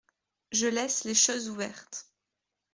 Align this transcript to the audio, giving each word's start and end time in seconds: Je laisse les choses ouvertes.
Je 0.51 0.65
laisse 0.65 1.03
les 1.03 1.13
choses 1.13 1.47
ouvertes. 1.51 2.09